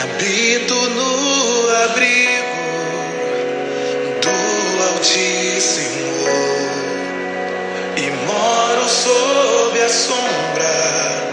[0.00, 2.68] Habito no abrigo
[4.22, 6.14] do Altíssimo
[7.96, 11.27] e moro sob a sombra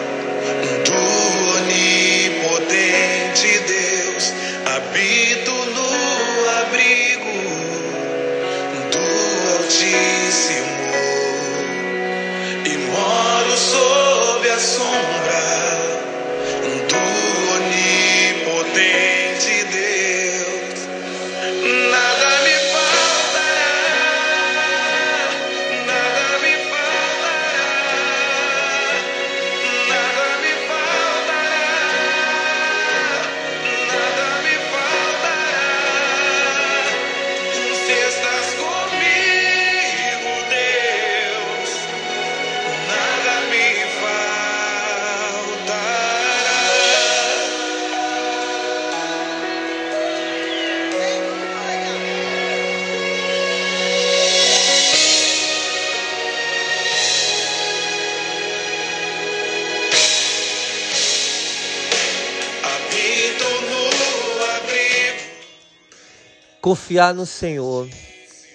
[66.66, 67.88] Confiar no Senhor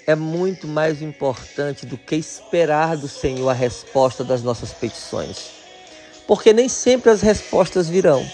[0.04, 5.52] é muito mais importante do que esperar do Senhor a resposta das nossas petições.
[6.26, 8.28] Porque nem sempre as respostas virão,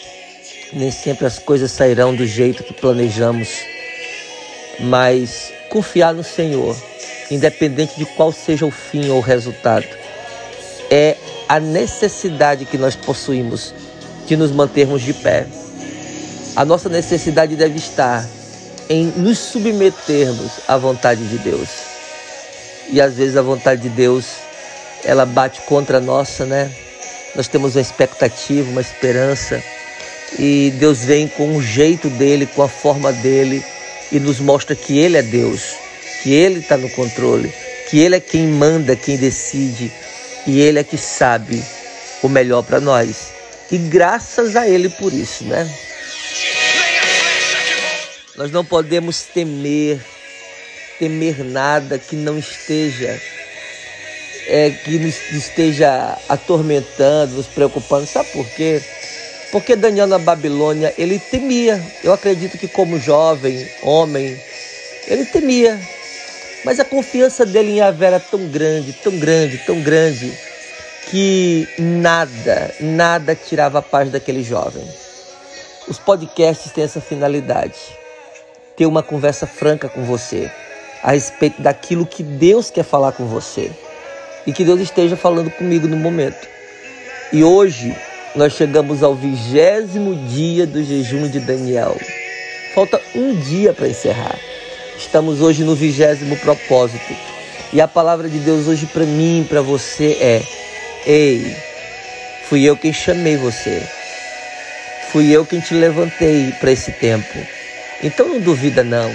[0.73, 3.51] nem sempre as coisas sairão do jeito que planejamos.
[4.81, 6.75] Mas confiar no Senhor,
[7.31, 9.87] independente de qual seja o fim ou o resultado,
[10.91, 13.75] é a necessidade que nós possuímos
[14.27, 15.47] de nos mantermos de pé.
[16.57, 18.27] A nossa necessidade deve estar
[18.89, 21.69] em nos submetermos à vontade de Deus.
[22.91, 24.27] E às vezes a vontade de Deus,
[25.05, 26.70] ela bate contra a nossa, né?
[27.34, 29.62] Nós temos uma expectativa, uma esperança,
[30.39, 33.64] e Deus vem com o jeito dele, com a forma dele,
[34.11, 35.75] e nos mostra que ele é Deus,
[36.23, 37.53] que ele está no controle,
[37.91, 39.92] que ele é quem manda, quem decide,
[40.47, 41.63] e ele é que sabe
[42.23, 43.33] o melhor para nós.
[43.70, 45.68] E graças a ele por isso, né?
[48.36, 49.98] Nós não podemos temer,
[50.98, 53.19] temer nada que não esteja,
[54.47, 58.07] é, que nos esteja atormentando, nos preocupando.
[58.07, 58.83] Sabe por quê?
[59.51, 61.83] Porque Daniel na Babilônia, ele temia.
[62.05, 64.39] Eu acredito que como jovem, homem,
[65.07, 65.80] ele temia.
[66.63, 70.30] Mas a confiança dele em Yahvé era tão grande, tão grande, tão grande,
[71.11, 74.86] que nada, nada tirava a paz daquele jovem.
[75.89, 77.77] Os podcasts têm essa finalidade.
[78.77, 80.51] Ter uma conversa franca com você
[81.03, 83.70] a respeito daquilo que Deus quer falar com você
[84.47, 86.47] e que Deus esteja falando comigo no momento.
[87.33, 87.97] E hoje
[88.35, 91.97] nós chegamos ao vigésimo dia do jejum de Daniel.
[92.75, 94.39] Falta um dia para encerrar.
[94.98, 97.17] Estamos hoje no vigésimo propósito.
[97.73, 100.42] E a palavra de Deus hoje para mim e para você é:
[101.07, 101.57] Ei,
[102.48, 103.83] fui eu quem chamei você.
[105.11, 107.55] Fui eu quem te levantei para esse tempo.
[108.02, 109.11] Então não duvida não.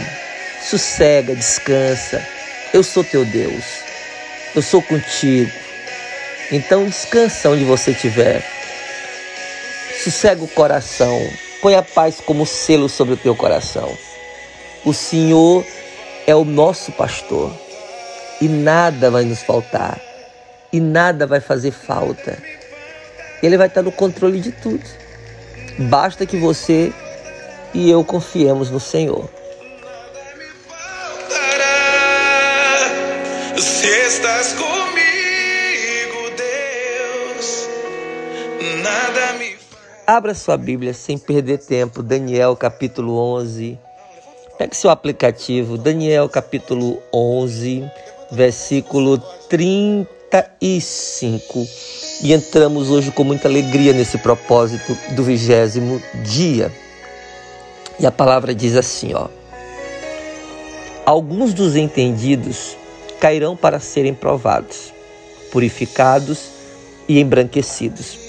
[0.61, 2.25] Sossega, descansa.
[2.73, 3.63] Eu sou teu Deus.
[4.55, 5.51] Eu sou contigo.
[6.51, 8.43] Então descansa onde você estiver.
[10.03, 11.19] Sossega o coração.
[11.61, 13.95] Põe a paz como selo sobre o teu coração.
[14.83, 15.65] O Senhor
[16.25, 17.53] é o nosso pastor.
[18.41, 20.01] E nada vai nos faltar.
[20.73, 22.37] E nada vai fazer falta.
[23.43, 24.83] Ele vai estar no controle de tudo.
[25.77, 26.91] Basta que você
[27.73, 29.27] e eu confiemos no Senhor.
[30.67, 31.65] faltará.
[33.57, 37.67] Se estás comigo, Deus,
[38.83, 39.55] nada me
[40.05, 43.79] Abra sua Bíblia sem perder tempo, Daniel capítulo 11.
[44.57, 47.89] Pegue seu aplicativo, Daniel capítulo 11,
[48.31, 49.17] versículo
[49.49, 51.65] 35.
[52.23, 56.71] E entramos hoje com muita alegria nesse propósito do vigésimo dia.
[57.99, 59.27] E a palavra diz assim, ó.
[61.05, 62.77] Alguns dos entendidos
[63.19, 64.93] cairão para serem provados,
[65.51, 66.49] purificados
[67.07, 68.21] e embranquecidos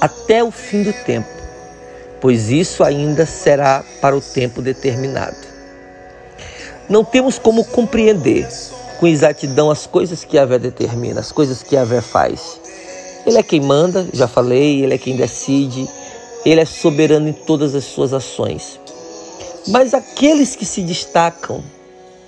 [0.00, 1.28] até o fim do tempo,
[2.20, 5.36] pois isso ainda será para o tempo determinado.
[6.88, 8.46] Não temos como compreender
[9.00, 12.60] com exatidão as coisas que Yahvé determina, as coisas que Yahvé faz.
[13.26, 15.88] Ele é quem manda, já falei, ele é quem decide,
[16.46, 18.78] ele é soberano em todas as suas ações.
[19.66, 21.62] Mas aqueles que se destacam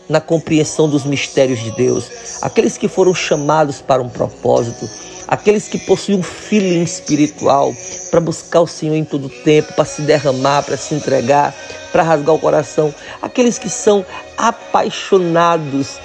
[0.08, 2.10] na compreensão dos mistérios de Deus,
[2.42, 4.90] aqueles que foram chamados para um propósito,
[5.28, 7.72] aqueles que possuem um feeling espiritual
[8.10, 11.54] para buscar o Senhor em todo tempo, para se derramar, para se entregar,
[11.92, 12.92] para rasgar o coração,
[13.22, 14.04] aqueles que são
[14.36, 16.00] apaixonados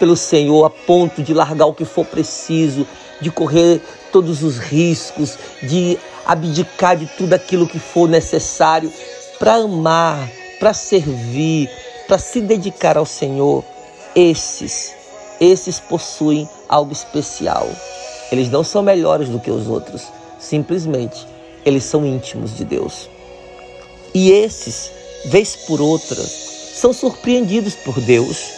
[0.00, 2.88] pelo Senhor a ponto de largar o que for preciso,
[3.20, 3.80] de correr
[4.10, 5.96] todos os riscos, de
[6.26, 8.92] abdicar de tudo aquilo que for necessário
[9.38, 11.68] para amar, para servir,
[12.06, 13.64] para se dedicar ao Senhor.
[14.14, 14.94] Esses,
[15.40, 17.68] esses possuem algo especial.
[18.30, 20.04] Eles não são melhores do que os outros,
[20.38, 21.26] simplesmente
[21.64, 23.08] eles são íntimos de Deus.
[24.14, 24.90] E esses,
[25.26, 28.50] vez por outra, são surpreendidos por Deus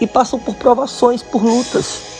[0.00, 2.15] e passam por provações, por lutas.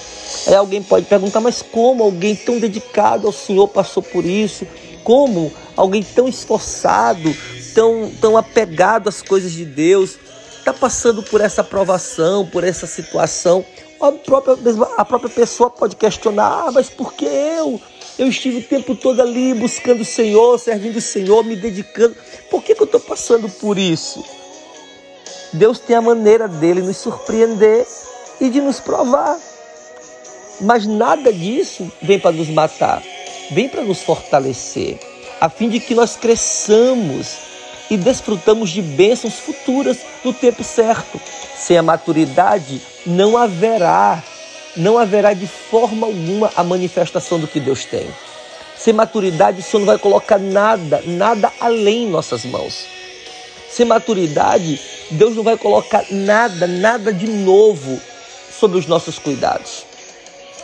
[0.46, 4.66] Aí alguém pode perguntar, mas como alguém tão dedicado ao Senhor passou por isso?
[5.02, 7.34] Como alguém tão esforçado,
[7.74, 10.18] tão, tão apegado às coisas de Deus,
[10.58, 13.64] está passando por essa provação, por essa situação?
[14.00, 14.56] A própria,
[14.96, 17.80] a própria pessoa pode questionar, ah, mas por que eu?
[18.18, 22.16] Eu estive o tempo todo ali buscando o Senhor, servindo o Senhor, me dedicando.
[22.50, 24.24] Por que, que eu estou passando por isso?
[25.52, 27.86] Deus tem a maneira dele nos surpreender
[28.40, 29.38] e de nos provar.
[30.60, 33.02] Mas nada disso vem para nos matar,
[33.50, 34.98] vem para nos fortalecer,
[35.40, 37.36] a fim de que nós cresçamos
[37.90, 41.20] e desfrutamos de bênçãos futuras no tempo certo.
[41.56, 44.22] Sem a maturidade, não haverá,
[44.76, 48.06] não haverá de forma alguma a manifestação do que Deus tem.
[48.76, 52.86] Sem maturidade, o Senhor não vai colocar nada, nada além em nossas mãos.
[53.70, 54.80] Sem maturidade,
[55.10, 58.00] Deus não vai colocar nada, nada de novo
[58.50, 59.85] sobre os nossos cuidados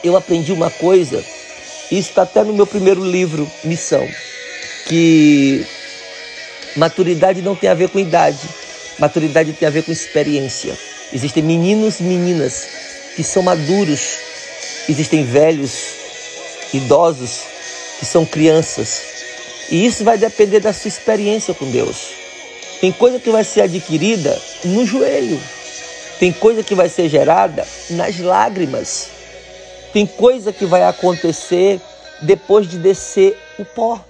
[0.02, 1.24] eu aprendi uma coisa,
[1.90, 4.06] isso está até no meu primeiro livro, Missão,
[4.86, 5.64] que
[6.76, 8.48] maturidade não tem a ver com idade,
[8.98, 10.76] maturidade tem a ver com experiência.
[11.12, 12.66] Existem meninos e meninas
[13.14, 14.16] que são maduros,
[14.88, 15.72] existem velhos,
[16.72, 17.40] idosos
[17.98, 19.02] que são crianças.
[19.70, 22.08] E isso vai depender da sua experiência com Deus.
[22.80, 25.40] Tem coisa que vai ser adquirida no joelho,
[26.18, 29.08] tem coisa que vai ser gerada nas lágrimas.
[29.92, 31.80] Tem coisa que vai acontecer
[32.22, 34.02] depois de descer o pó.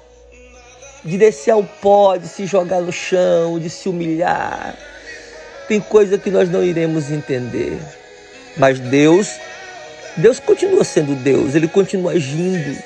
[1.05, 4.77] De descer ao pó, de se jogar no chão, de se humilhar.
[5.67, 7.77] Tem coisa que nós não iremos entender.
[8.57, 9.29] Mas Deus,
[10.17, 12.79] Deus continua sendo Deus, Ele continua agindo.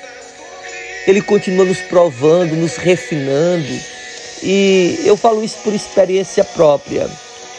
[1.05, 3.79] Ele continua nos provando, nos refinando.
[4.41, 7.07] E eu falo isso por experiência própria.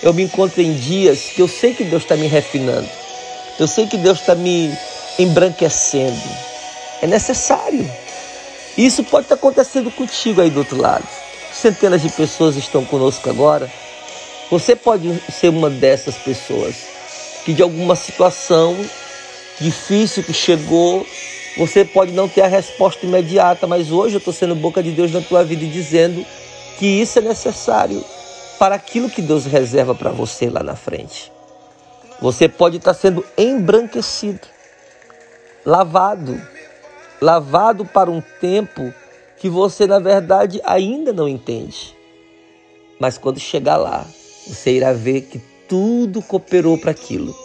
[0.03, 2.89] Eu me encontro em dias que eu sei que Deus está me refinando.
[3.59, 4.77] Eu sei que Deus está me
[5.19, 6.21] embranquecendo.
[7.03, 7.91] É necessário.
[8.77, 11.07] Isso pode estar acontecendo contigo aí do outro lado.
[11.53, 13.71] Centenas de pessoas estão conosco agora.
[14.51, 16.77] Você pode ser uma dessas pessoas
[17.45, 18.77] que de alguma situação
[19.61, 21.05] difícil que chegou,
[21.57, 25.11] você pode não ter a resposta imediata, mas hoje eu estou sendo boca de Deus
[25.11, 26.25] na tua vida e dizendo
[26.79, 28.05] que isso é necessário
[28.59, 31.33] para aquilo que Deus reserva para você lá na frente.
[32.21, 34.41] Você pode estar sendo embranquecido
[35.69, 36.41] lavado,
[37.21, 38.91] lavado para um tempo
[39.37, 41.95] que você na verdade ainda não entende.
[42.99, 44.07] Mas quando chegar lá,
[44.47, 45.39] você irá ver que
[45.69, 47.37] tudo cooperou para aquilo.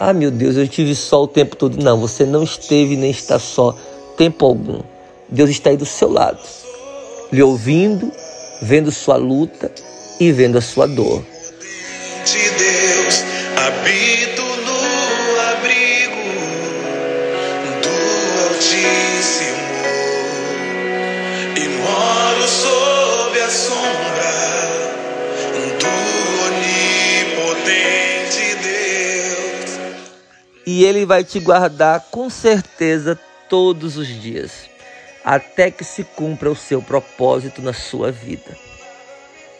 [0.00, 1.80] Ah, meu Deus, eu estive só o tempo todo.
[1.80, 3.78] Não, você não esteve nem está só
[4.16, 4.80] tempo algum.
[5.28, 6.40] Deus está aí do seu lado,
[7.30, 8.10] lhe ouvindo,
[8.60, 9.70] vendo sua luta
[10.18, 11.22] e vendo a sua dor.
[12.24, 13.22] De Deus
[13.56, 14.17] habito
[30.78, 33.18] e Ele vai te guardar com certeza
[33.48, 34.70] todos os dias,
[35.24, 38.56] até que se cumpra o seu propósito na sua vida.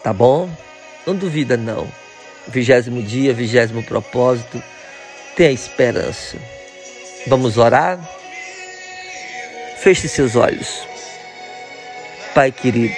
[0.05, 0.49] Tá bom?
[1.05, 1.89] Não duvida não.
[2.47, 4.63] Vigésimo dia, vigésimo propósito,
[5.35, 6.37] tenha esperança.
[7.27, 7.99] Vamos orar?
[9.81, 10.83] Feche seus olhos.
[12.35, 12.97] Pai querido,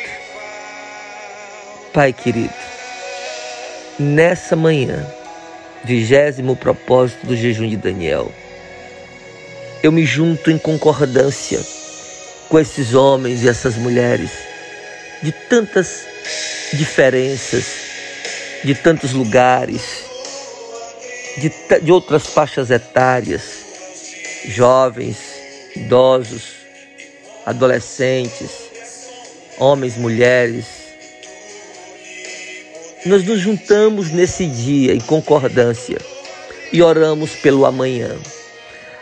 [1.92, 2.54] Pai querido,
[3.99, 5.06] nessa manhã,
[5.84, 8.32] vigésimo propósito do jejum de Daniel.
[9.82, 11.60] Eu me junto em concordância
[12.49, 14.30] com esses homens e essas mulheres
[15.22, 16.06] de tantas
[16.72, 17.66] diferenças,
[18.64, 19.82] de tantos lugares,
[21.37, 23.42] de, de outras faixas etárias,
[24.49, 25.18] jovens,
[25.76, 26.60] idosos,
[27.44, 28.50] adolescentes,
[29.59, 30.66] homens, mulheres,
[33.06, 35.99] nós nos juntamos nesse dia em concordância
[36.73, 38.16] e oramos pelo amanhã.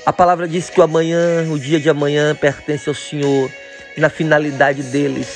[0.07, 3.51] A palavra diz que o amanhã, o dia de amanhã, pertence ao Senhor
[3.97, 5.27] na finalidade deles,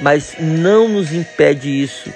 [0.00, 2.10] mas não nos impede isso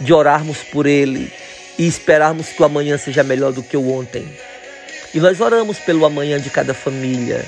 [0.00, 1.32] de orarmos por Ele
[1.78, 4.28] e esperarmos que o amanhã seja melhor do que o ontem.
[5.14, 7.44] E nós oramos pelo amanhã de cada família,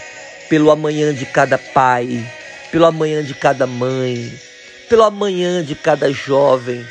[0.48, 2.24] pelo amanhã de cada pai,
[2.70, 4.32] pelo amanhã de cada mãe,
[4.88, 6.84] pelo amanhã de cada jovem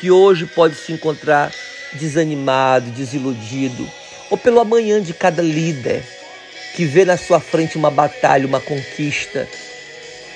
[0.00, 1.52] que hoje pode se encontrar
[1.94, 3.88] desanimado, desiludido,
[4.30, 6.02] ou pelo amanhã de cada líder
[6.74, 9.48] que vê na sua frente uma batalha, uma conquista,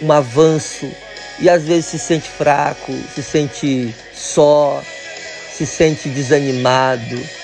[0.01, 0.91] um avanço
[1.39, 4.83] e às vezes se sente fraco, se sente só,
[5.53, 7.42] se sente desanimado.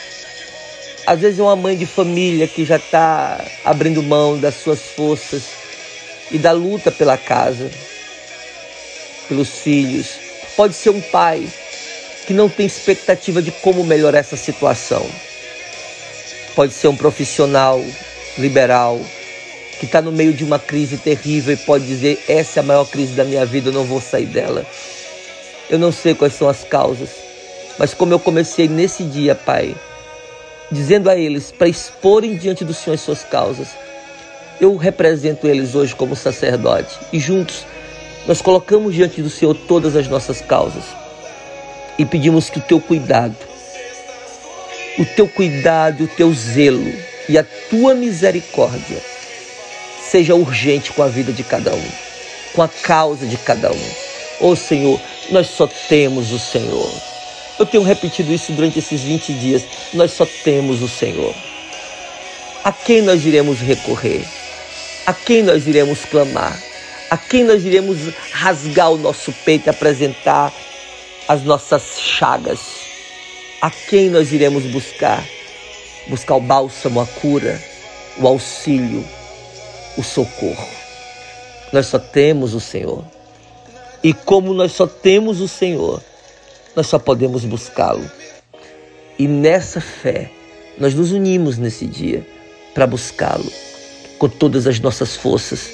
[1.08, 5.42] Às vezes é uma mãe de família que já está abrindo mão das suas forças
[6.30, 7.70] e da luta pela casa,
[9.26, 10.18] pelos filhos.
[10.54, 11.48] Pode ser um pai
[12.26, 15.08] que não tem expectativa de como melhorar essa situação.
[16.54, 17.82] Pode ser um profissional
[18.36, 19.00] liberal
[19.80, 22.84] que está no meio de uma crise terrível e pode dizer: essa é a maior
[22.84, 24.66] crise da minha vida, eu não vou sair dela.
[25.70, 27.08] Eu não sei quais são as causas,
[27.78, 29.74] mas como eu comecei nesse dia, Pai,
[30.70, 33.68] dizendo a eles para exporem diante do Senhor as suas causas,
[34.60, 37.64] eu represento eles hoje como sacerdote e juntos
[38.26, 40.84] nós colocamos diante do Senhor todas as nossas causas
[41.98, 43.36] e pedimos que o teu cuidado,
[44.98, 46.92] o teu cuidado, o teu zelo
[47.28, 49.00] e a tua misericórdia
[50.10, 51.88] seja urgente com a vida de cada um,
[52.54, 53.90] com a causa de cada um.
[54.40, 57.07] Ô oh, Senhor, nós só temos o Senhor.
[57.58, 59.62] Eu tenho repetido isso durante esses 20 dias.
[59.92, 61.34] Nós só temos o Senhor.
[62.62, 64.24] A quem nós iremos recorrer?
[65.04, 66.56] A quem nós iremos clamar?
[67.10, 67.98] A quem nós iremos
[68.30, 70.52] rasgar o nosso peito e apresentar
[71.26, 72.60] as nossas chagas?
[73.60, 75.24] A quem nós iremos buscar?
[76.06, 77.60] Buscar o bálsamo, a cura,
[78.18, 79.04] o auxílio,
[79.96, 80.68] o socorro.
[81.72, 83.04] Nós só temos o Senhor.
[84.02, 86.02] E como nós só temos o Senhor,
[86.78, 88.08] nós só podemos buscá-lo.
[89.18, 90.30] E nessa fé,
[90.78, 92.24] nós nos unimos nesse dia
[92.72, 93.50] para buscá-lo
[94.16, 95.72] com todas as nossas forças,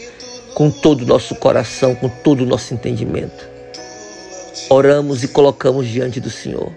[0.54, 3.46] com todo o nosso coração, com todo o nosso entendimento.
[4.70, 6.73] Oramos e colocamos diante do Senhor.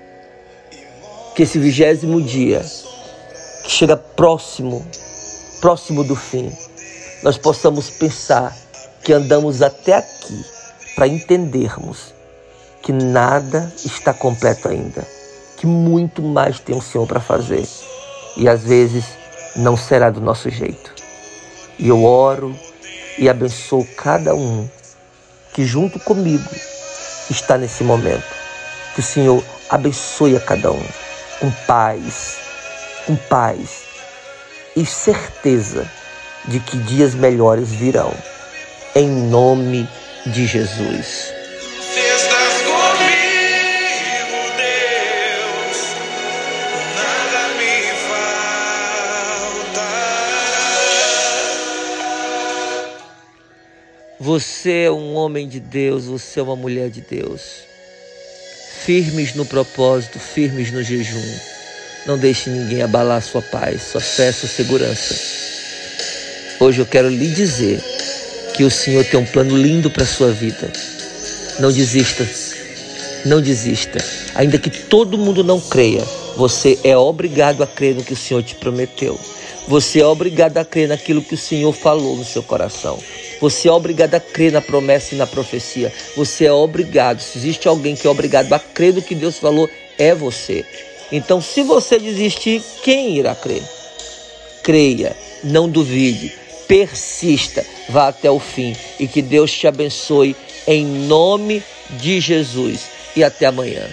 [1.34, 2.66] Que esse vigésimo dia,
[3.64, 4.86] que chega próximo,
[5.62, 6.52] próximo do fim,
[7.24, 8.54] nós possamos pensar
[9.06, 10.44] que andamos até aqui
[10.98, 12.17] para entendermos
[12.88, 15.06] que nada está completo ainda,
[15.58, 17.68] que muito mais tem o Senhor para fazer
[18.38, 19.04] e às vezes
[19.58, 20.94] não será do nosso jeito.
[21.78, 22.58] E eu oro
[23.18, 24.70] e abençoo cada um
[25.54, 26.50] que junto comigo
[27.30, 28.34] está nesse momento.
[28.94, 30.86] Que o Senhor abençoe a cada um
[31.42, 32.38] com paz,
[33.06, 33.84] com paz
[34.78, 35.86] e certeza
[36.46, 38.14] de que dias melhores virão.
[38.96, 39.90] Em nome
[40.26, 41.37] de Jesus.
[54.28, 57.62] Você é um homem de Deus, você é uma mulher de Deus.
[58.84, 61.24] Firmes no propósito, firmes no jejum.
[62.06, 65.16] Não deixe ninguém abalar sua paz, sua fé, sua segurança.
[66.60, 67.82] Hoje eu quero lhe dizer
[68.54, 70.74] que o Senhor tem um plano lindo para sua vida.
[71.62, 72.28] Não desista.
[73.26, 74.04] Não desista.
[74.36, 76.04] Ainda que todo mundo não creia,
[76.36, 79.18] você é obrigado a crer no que o Senhor te prometeu.
[79.70, 83.02] Você é obrigado a crer naquilo que o Senhor falou no seu coração.
[83.40, 85.94] Você é obrigado a crer na promessa e na profecia.
[86.16, 87.22] Você é obrigado.
[87.22, 90.66] Se existe alguém que é obrigado a crer no que Deus falou, é você.
[91.12, 93.64] Então, se você desistir, quem irá crer?
[94.64, 96.34] Creia, não duvide,
[96.68, 100.36] persista, vá até o fim e que Deus te abençoe
[100.68, 102.82] em nome de Jesus.
[103.16, 103.88] E até amanhã.